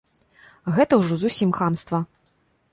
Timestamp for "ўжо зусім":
1.01-1.53